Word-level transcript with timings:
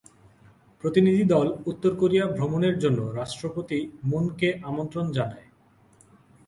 প্রতিনিধিদল 0.83 1.47
উত্তর 1.65 1.91
কোরিয়া 1.95 2.25
ভ্রমনের 2.27 2.75
জন্য 2.79 2.99
রাষ্ট্রপতি 3.19 3.79
মুন 4.03 4.25
কে 4.39 4.49
আমন্ত্রণ 4.63 5.05
জানায়। 5.11 5.47